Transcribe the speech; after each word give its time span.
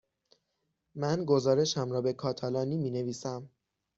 من 0.95 1.25
گزارشم 1.25 1.91
را 1.91 2.01
به 2.01 2.13
کاتالانی 2.13 2.77
می 2.77 2.89
نویسم. 2.91 3.49